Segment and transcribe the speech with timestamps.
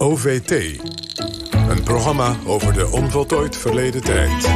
[0.00, 0.50] OVT.
[1.68, 4.54] Een programma over de onvoltooid verleden tijd.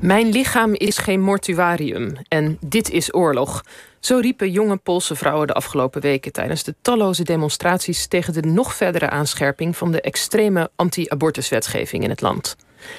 [0.00, 3.64] Mijn lichaam is geen mortuarium en dit is oorlog.
[4.00, 8.74] Zo riepen jonge Poolse vrouwen de afgelopen weken tijdens de talloze demonstraties tegen de nog
[8.74, 12.56] verdere aanscherping van de extreme anti-abortuswetgeving in het land.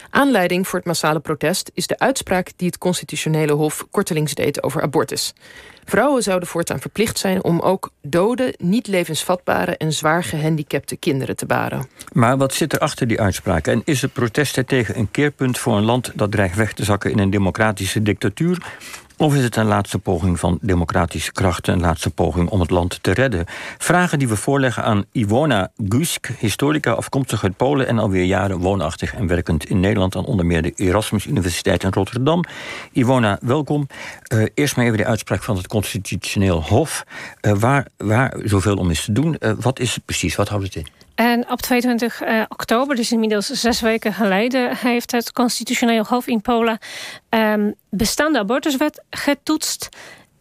[0.10, 4.82] Aanleiding voor het massale protest is de uitspraak die het Constitutionele Hof kortelings deed over
[4.82, 5.34] abortus.
[5.86, 11.46] Vrouwen zouden voortaan verplicht zijn om ook dode, niet levensvatbare en zwaar gehandicapte kinderen te
[11.46, 11.88] baren.
[12.12, 13.68] Maar wat zit er achter die uitspraak?
[13.68, 17.12] En is het protest tegen een keerpunt voor een land dat dreigt weg te zakken
[17.12, 18.58] in een democratische dictatuur?
[19.18, 23.04] Of is het een laatste poging van democratische krachten, een laatste poging om het land
[23.04, 23.46] te redden?
[23.78, 29.14] Vragen die we voorleggen aan Iwona Gusk, historica afkomstig uit Polen en alweer jaren woonachtig
[29.14, 32.44] en werkend in Nederland aan onder meer de Erasmus Universiteit in Rotterdam.
[32.92, 33.88] Iwona, welkom.
[34.34, 37.06] Uh, eerst maar even de uitspraak van het Constitutioneel Hof.
[37.42, 39.36] Uh, waar, waar zoveel om is te doen.
[39.40, 40.36] Uh, wat is het precies?
[40.36, 40.88] Wat houdt het in?
[41.16, 46.42] En op 22 uh, oktober, dus inmiddels zes weken geleden, heeft het Constitutioneel Hof in
[46.42, 46.78] Polen
[47.30, 49.90] um, bestaande abortuswet getoetst.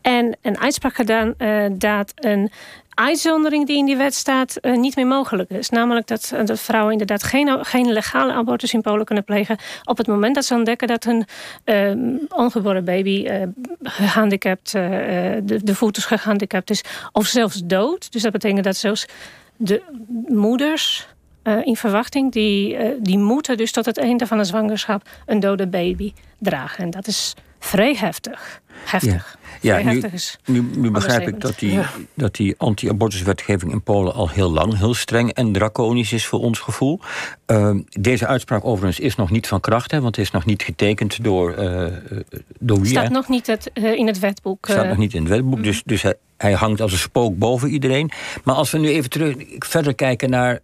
[0.01, 2.51] En een uitspraak gedaan uh, dat een
[2.95, 5.69] uitzondering die in die wet staat uh, niet meer mogelijk is.
[5.69, 9.57] Namelijk dat, vrouwen inderdaad geen, geen legale abortus in Polen kunnen plegen.
[9.85, 11.25] op het moment dat ze ontdekken dat hun
[11.65, 13.29] uh, ongeboren baby
[13.83, 16.85] gehandicapt, de, de voet is gehandicapt is.
[17.13, 18.13] of zelfs dood.
[18.13, 19.07] Dus dat betekent dat zelfs
[19.63, 19.83] de
[20.29, 21.09] moeders
[21.45, 25.41] uh, in verwachting, die, uh, die moeten dus tot het einde van de zwangerschap een
[25.41, 26.85] dode baby dragen.
[26.85, 28.61] En dat is vrij heftig.
[28.85, 29.39] Heftig.
[29.61, 30.03] Ja, ja nu,
[30.45, 31.91] nu, nu begrijp ik dat die, ja.
[32.15, 36.59] dat die anti-abortuswetgeving in Polen al heel lang heel streng en draconisch is voor ons
[36.59, 37.01] gevoel.
[37.47, 40.63] Uh, deze uitspraak overigens is nog niet van kracht, hè, want het is nog niet
[40.63, 41.87] getekend door, uh,
[42.59, 42.91] door wie?
[42.91, 44.67] Staat nog niet het, in het wetboek.
[44.71, 46.05] Staat nog niet in het wetboek, dus, dus
[46.43, 48.11] hij, hangt als een spook boven iedereen.
[48.45, 50.61] Maar als we nu even terug verder kijken naar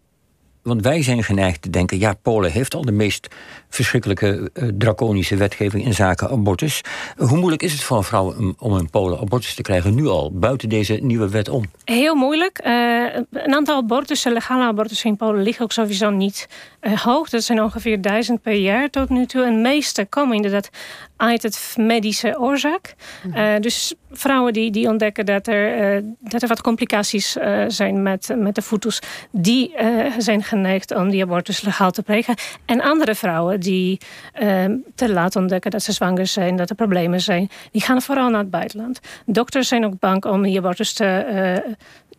[0.69, 3.29] want wij zijn geneigd te denken, ja, Polen heeft al de meest
[3.69, 6.81] verschrikkelijke uh, draconische wetgeving in zaken abortus.
[7.17, 10.33] Hoe moeilijk is het voor een vrouw om in Polen abortus te krijgen nu al,
[10.33, 11.65] buiten deze nieuwe wet om?
[11.85, 12.61] Heel moeilijk.
[12.67, 16.49] Uh, een aantal abortussen, legale abortussen in Polen, liggen ook sowieso niet
[16.81, 17.29] uh, hoog.
[17.29, 19.45] Dat zijn ongeveer duizend per jaar tot nu toe.
[19.45, 20.71] En meeste komen inderdaad
[21.19, 22.95] uit het medische oorzaak.
[23.23, 23.61] Mm.
[23.61, 27.37] dus vrouwen die, die ontdekken dat er, dat er wat complicaties
[27.67, 29.75] zijn met, met de voetus, die
[30.19, 32.35] zijn geneigd om die abortus legaal te plegen.
[32.65, 34.01] En andere vrouwen die
[34.43, 34.65] uh,
[34.95, 38.41] te laat ontdekken dat ze zwanger zijn, dat er problemen zijn, die gaan vooral naar
[38.41, 39.01] het buitenland.
[39.27, 41.07] Dokters zijn ook bang om die abortus te,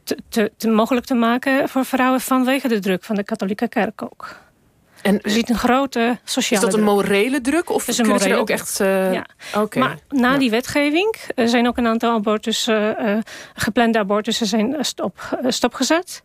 [0.03, 4.01] te, te, te, mogelijk te maken voor vrouwen vanwege de druk van de katholieke kerk
[4.01, 4.47] ook.
[5.01, 7.69] En je ziet een grote sociale Is dat een morele druk?
[7.69, 8.79] Of is een morele ook echt...
[8.79, 9.13] Uh...
[9.13, 9.25] Ja.
[9.55, 9.83] Okay.
[9.83, 10.37] Maar na ja.
[10.37, 12.95] die wetgeving zijn ook een aantal abortussen...
[13.05, 13.17] Uh,
[13.53, 16.23] geplande abortussen zijn stop, stopgezet.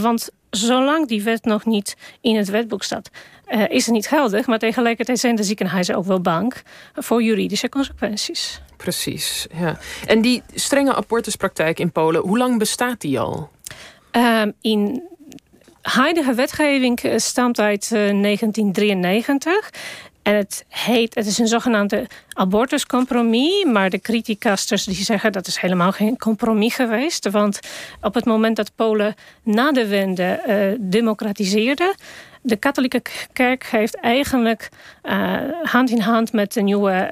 [0.00, 3.10] Want zolang die wet nog niet in het wetboek staat,
[3.68, 4.46] is het niet geldig.
[4.46, 6.54] Maar tegelijkertijd zijn de ziekenhuizen ook wel bang
[6.94, 8.60] voor juridische consequenties.
[8.76, 9.78] Precies, ja.
[10.06, 13.50] En die strenge abortuspraktijk in Polen, hoe lang bestaat die al?
[14.12, 15.08] Uh, in
[15.88, 19.70] huidige wetgeving eh, stamt uit 1993.
[20.22, 23.64] En het heet, het is een zogenaamde abortuscompromis.
[23.64, 27.30] Maar de criticasters die zeggen dat is helemaal geen compromis geweest.
[27.30, 27.60] Want
[28.00, 31.94] op het moment dat Polen na de wende uh, democratiseerde.
[32.40, 34.68] De katholieke kerk heeft eigenlijk
[35.62, 37.08] hand in hand met de nieuwe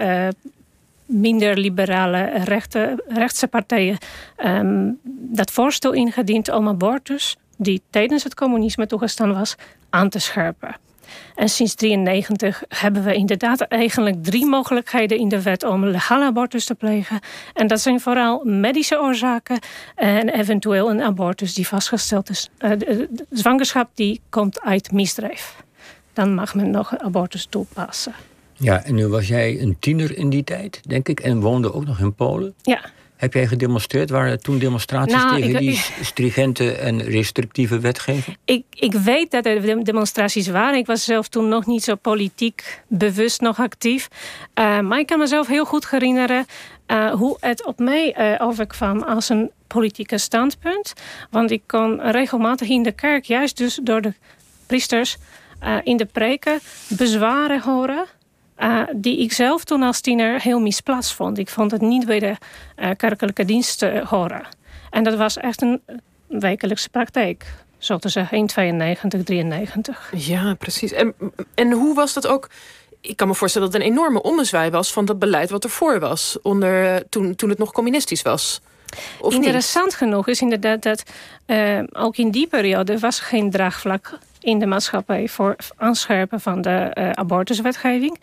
[1.07, 3.99] minder liberale rechten, rechtse partijen
[4.45, 9.55] um, dat voorstel ingediend om abortus, die tijdens het communisme toegestaan was,
[9.91, 10.77] aan te scherpen.
[11.35, 16.65] En sinds 1993 hebben we inderdaad eigenlijk drie mogelijkheden in de wet om legale abortus
[16.65, 17.21] te plegen.
[17.55, 19.59] En dat zijn vooral medische oorzaken
[19.95, 22.51] en eventueel een abortus die vastgesteld is.
[22.59, 25.65] Uh, de, de zwangerschap die komt uit misdrijf.
[26.13, 28.15] Dan mag men nog abortus toepassen.
[28.53, 31.87] Ja, en nu was jij een tiener in die tijd, denk ik, en woonde ook
[31.87, 32.55] nog in Polen.
[32.63, 32.81] Ja.
[33.17, 34.11] Heb jij gedemonstreerd?
[34.11, 38.37] Waren er toen demonstraties nou, tegen ik, die stringente en restrictieve wetgeving?
[38.45, 40.79] Ik, ik weet dat er demonstraties waren.
[40.79, 44.09] Ik was zelf toen nog niet zo politiek bewust nog actief.
[44.55, 46.47] Uh, maar ik kan mezelf heel goed herinneren
[46.87, 50.93] uh, hoe het op mij uh, overkwam als een politieke standpunt.
[51.31, 54.15] Want ik kon regelmatig in de kerk, juist dus door de
[54.67, 55.17] priesters
[55.83, 58.05] in de preken, bezwaren horen
[58.59, 61.39] uh, die ik zelf toen als tiener heel misplaatst vond.
[61.39, 62.37] Ik vond het niet bij de
[62.77, 64.47] uh, kerkelijke dienst uh, horen.
[64.91, 65.81] En dat was echt een
[66.27, 67.45] wekelijkse praktijk.
[67.79, 70.13] Zo te zeggen, in 92, 93.
[70.17, 70.93] Ja, precies.
[70.93, 71.15] En,
[71.55, 72.51] en hoe was dat ook?
[73.01, 76.01] Ik kan me voorstellen dat het een enorme ommezwaai was van dat beleid wat ervoor
[76.01, 78.61] was, onder, toen, toen het nog communistisch was.
[79.29, 81.03] Interessant genoeg is inderdaad dat
[81.93, 87.11] ook in die periode was geen draagvlak in de maatschappij voor aanscherpen van de uh,
[87.11, 88.21] abortuswetgeving.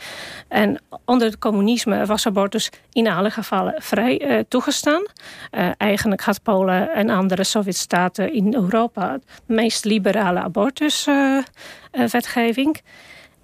[0.48, 5.04] En onder het communisme was abortus in alle gevallen vrij uh, toegestaan.
[5.52, 12.81] Uh, eigenlijk had Polen en andere Sovjetstaten in Europa de meest liberale abortuswetgeving.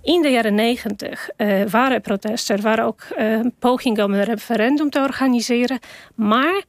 [0.01, 1.29] In de jaren negentig
[1.69, 2.55] waren protesten.
[2.55, 3.03] Er waren ook
[3.59, 5.79] pogingen om een referendum te organiseren.
[6.15, 6.63] Maar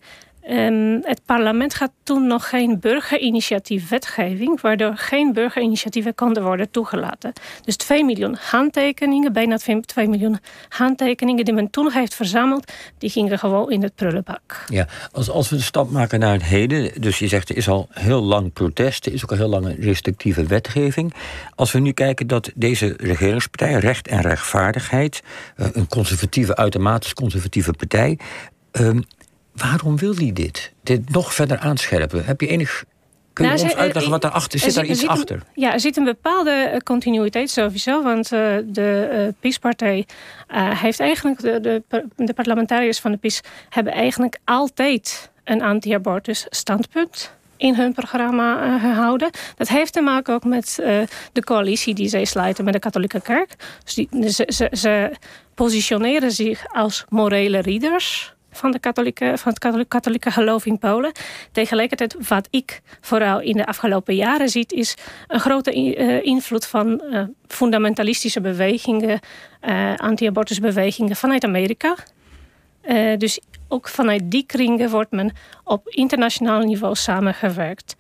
[0.48, 7.32] Um, het parlement had toen nog geen burgerinitiatief-wetgeving, waardoor geen burgerinitiatieven konden worden toegelaten.
[7.64, 10.38] Dus 2 miljoen handtekeningen, bijna 2 miljoen
[10.68, 14.64] handtekeningen die men toen heeft verzameld, die gingen gewoon in het prullenbak.
[14.68, 17.68] Ja, als, als we de stap maken naar het heden, dus je zegt er is
[17.68, 21.14] al heel lang protest, er is ook al heel lang een restrictieve wetgeving.
[21.54, 25.22] Als we nu kijken dat deze regeringspartij, Recht en Rechtvaardigheid,
[25.56, 28.18] eh, een conservatieve, uitermate conservatieve partij,
[28.72, 29.04] um,
[29.52, 30.72] Waarom wil hij dit?
[30.82, 32.24] Dit nog verder aanscherpen?
[32.24, 32.84] Heb je enig
[33.32, 34.72] Kun je nou, ons uitleggen eh, wat daarachter zit?
[34.72, 35.42] Zit daar iets achter?
[35.54, 38.02] ja, er zit een bepaalde eh, continuïteit sowieso.
[38.02, 40.06] Want uh, de uh, PiS-partij
[40.54, 41.40] heeft eigenlijk...
[41.40, 47.92] De, de, de, parlementariërs van de PiS hebben eigenlijk altijd een anti-abortus standpunt in hun
[47.92, 49.30] programma gehouden.
[49.56, 50.74] Dat heeft te maken ook met
[51.32, 53.54] de coalitie die zij sluiten met de katholieke kerk.
[53.84, 55.12] Dus die, ze, ze, ze
[55.54, 61.12] positioneren zich als morele rieders van, de katholieke, van het katholieke geloof in Polen.
[61.52, 64.94] Tegelijkertijd, wat ik vooral in de afgelopen jaren zie, is
[65.26, 69.20] een grote eh, invloed van uh, fundamentalistische bewegingen,
[69.68, 71.94] uh, anti-abortusbewegingen vanuit Amerika.
[73.18, 75.32] dus ook vanuit die kringen wordt men
[75.64, 77.96] op internationaal niveau samengewerkt.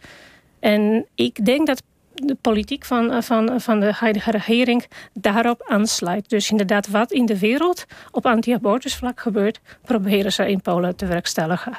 [0.60, 1.82] En ik denk dat
[2.26, 6.28] de politiek van, eh, van, van de huidige regering daarop aansluit.
[6.28, 11.76] Dus inderdaad, wat in de wereld op anti-abortusvlak gebeurt, proberen ze in Polen te werkstelligen.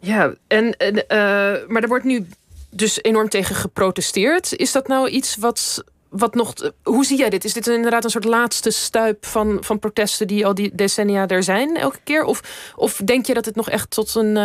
[0.00, 2.26] Ja, en, en uh, maar er wordt nu
[2.70, 4.56] dus enorm tegen geprotesteerd.
[4.56, 6.52] Is dat nou iets wat, wat nog.
[6.82, 7.44] Hoe zie jij dit?
[7.44, 11.42] Is dit inderdaad een soort laatste stuip van, van protesten die al die decennia er
[11.42, 12.24] zijn elke keer?
[12.24, 14.36] Of, of denk je dat het nog echt tot een.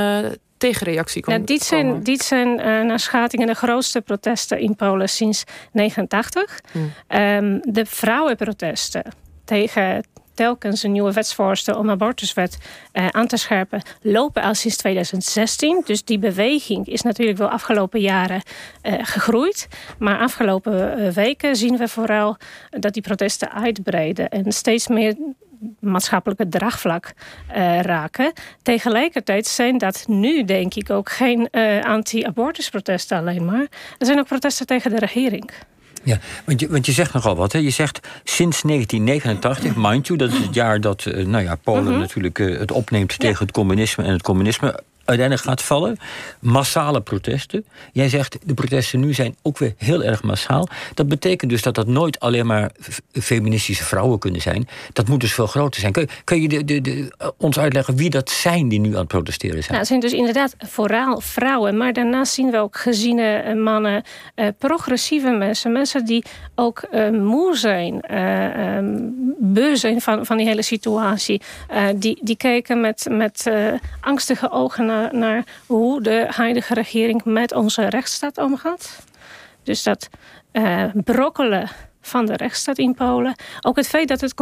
[0.62, 1.24] Tegenreactie.
[1.26, 6.62] Nou, dit zijn, dit zijn uh, naar schatingen de grootste protesten in Polen sinds 1989.
[6.72, 6.92] Hmm.
[7.20, 9.04] Um, de vrouwenprotesten
[9.46, 10.04] tegen
[10.34, 12.58] telkens een nieuwe wetsvoorstel om abortuswet
[12.94, 15.82] uh, aan te scherpen, lopen al sinds 2016.
[15.86, 18.42] Dus die beweging is natuurlijk wel afgelopen jaren
[18.84, 19.68] uh, gegroeid.
[20.00, 22.38] Maar afgelopen weken zien we vooral
[22.70, 25.16] dat die protesten uitbreiden en steeds meer
[25.80, 27.14] maatschappelijke draagvlak
[27.56, 28.34] uh, raken.
[28.62, 33.68] Tegelijkertijd zijn dat nu, denk ik, ook geen uh, anti-abortusprotesten alleen maar.
[33.98, 35.52] Er zijn ook protesten tegen de regering.
[36.04, 37.52] Ja, want je, want je zegt nogal wat.
[37.52, 37.60] Hè?
[37.60, 41.92] Je zegt sinds 1989, mind you, dat is het jaar dat uh, nou ja, Polen
[41.92, 42.00] mhm.
[42.00, 44.04] natuurlijk het opneemt tegen het communisme.
[44.04, 45.98] En het communisme uiteindelijk gaat vallen.
[46.40, 47.66] Massale protesten.
[47.92, 50.68] Jij zegt de protesten nu zijn ook weer heel erg massaal.
[50.94, 52.72] Dat betekent dus dat dat nooit alleen maar
[53.12, 54.68] feministische vrouwen kunnen zijn.
[54.94, 55.92] Dat moet dus veel groter zijn.
[55.92, 59.08] Kun, kun je de, de, eh, ons uitleggen wie dat zijn die nu aan het
[59.08, 59.74] protesteren zijn?
[59.74, 61.78] Nou, zijn dus inderdaad vooral vrouwen.
[61.78, 64.04] Maar daarnaast zien we ook geziene eh, mannen,
[64.36, 65.72] eh, progressieve mensen.
[65.72, 66.24] Mensen die
[66.56, 68.98] ook eh, moe zijn, eh, ehm,
[69.38, 71.42] beu zijn van, van die hele situatie.
[71.68, 73.52] Eh, die, die kijken met, met
[74.02, 79.06] angstige ogen naar hoe de huidige regering met onze rechtsstaat omgaat.
[79.64, 80.10] Dus dat
[80.54, 81.70] uh, brokkelen
[82.02, 83.36] van de rechtsstaat in Polen.
[83.62, 84.34] Ook het feit dat het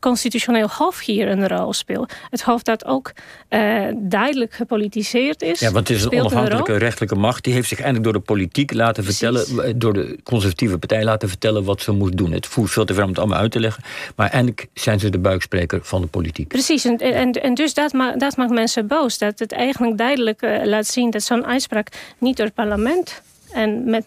[0.00, 2.12] constitutioneel hof hier een rol speelt.
[2.30, 3.12] Het hof dat ook
[3.50, 5.60] uh, duidelijk gepolitiseerd is.
[5.60, 7.44] Ja, want het is een onafhankelijke rechtelijke macht.
[7.44, 9.46] Die heeft zich eindelijk door de politiek laten vertellen...
[9.64, 12.32] Eh, door de conservatieve partij laten vertellen wat ze moet doen.
[12.32, 13.82] Het voert veel te ver om het allemaal uit te leggen.
[14.16, 16.48] Maar eindelijk zijn ze de buikspreker van de politiek.
[16.48, 19.18] Precies, en, en, en dus dat, ma dat maakt mensen boos.
[19.18, 23.22] Dat het eigenlijk duidelijk uh, laat zien dat zo'n uitspraak niet door het parlement
[23.54, 24.06] en met,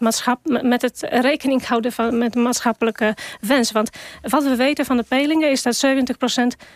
[0.62, 3.72] met het rekening houden van, met maatschappelijke wens.
[3.72, 3.90] Want
[4.22, 5.90] wat we weten van de peilingen is dat 70%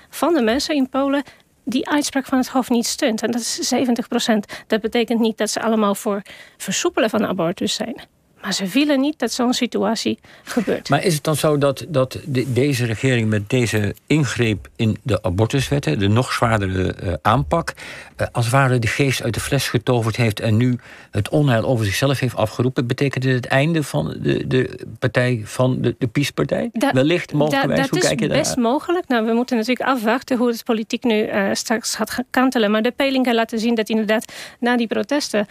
[0.09, 1.23] van de mensen in Polen
[1.65, 3.23] die uitspraak van het Hof niet steunt.
[3.23, 4.35] En dat is 70%.
[4.67, 6.23] Dat betekent niet dat ze allemaal voor
[6.57, 8.12] versoepelen van abortus zijn.
[8.43, 10.89] Maar ze willen niet dat zo'n situatie gebeurt.
[10.89, 15.99] Maar is het dan zo dat, dat deze regering met deze ingreep in de abortuswetten,
[15.99, 17.73] de nog zwaardere uh, aanpak,
[18.17, 20.79] uh, als het ware de geest uit de fles getoverd heeft en nu
[21.11, 22.87] het onheil over zichzelf heeft afgeroepen?
[22.87, 26.71] Betekent het het einde van de, de partij van de, de PiS-partij?
[26.93, 27.63] Wellicht mogelijk.
[27.63, 27.89] Je daar?
[27.89, 29.09] Dat is best mogelijk.
[29.09, 32.71] Nou, we moeten natuurlijk afwachten hoe het politiek nu uh, straks gaat kantelen.
[32.71, 35.47] Maar de peilingen laten zien dat inderdaad na die protesten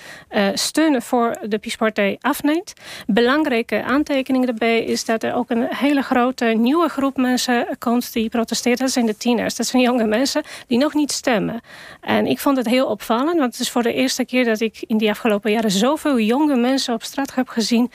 [0.54, 2.74] steunen voor de PiS-partij afneemt.
[3.08, 8.30] Belangrijke aantekening daarbij is dat er ook een hele grote nieuwe groep mensen komt die
[8.30, 8.80] protesteert.
[8.80, 9.56] Dat zijn de tieners.
[9.56, 11.62] Dat zijn jonge mensen die nog niet stemmen.
[12.02, 14.84] En ik vond het heel opvallend, want het is voor de eerste keer dat ik
[14.88, 17.92] in die afgelopen jaren zoveel jonge mensen op straat heb gezien.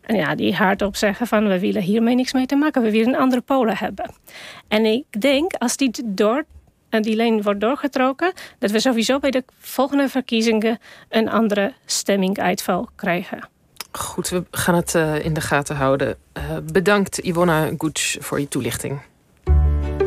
[0.00, 2.82] En ja, die hardop zeggen van we willen hiermee niks mee te maken.
[2.82, 4.14] We willen een andere Polen hebben.
[4.68, 6.44] En ik denk als die door
[6.88, 10.78] en die lijn wordt doorgetrokken, dat we sowieso bij de volgende verkiezingen
[11.08, 13.48] een andere stemming-uitval krijgen.
[13.98, 16.16] Goed, we gaan het uh, in de gaten houden.
[16.38, 19.00] Uh, bedankt Ivona Guc voor je toelichting.